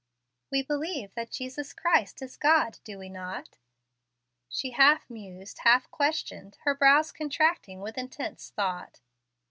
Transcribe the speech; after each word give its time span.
"We 0.51 0.63
believe 0.63 1.13
that 1.13 1.29
Jesus 1.29 1.73
Christ 1.73 2.23
is 2.23 2.35
God, 2.35 2.79
do 2.83 2.97
we 2.97 3.07
not?" 3.07 3.59
she 4.49 4.71
half 4.71 5.07
mused, 5.11 5.59
half 5.59 5.91
questioned, 5.91 6.57
her 6.63 6.73
brows 6.73 7.11
contracting 7.11 7.81
with 7.81 7.99
intense 7.99 8.49
thought. 8.49 9.01